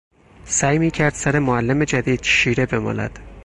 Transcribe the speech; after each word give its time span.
سعی 0.45 0.79
میکرد 0.79 1.13
سر 1.13 1.39
معلم 1.39 1.83
جدید 1.83 2.23
شیره 2.23 2.65
بمالد. 2.65 3.19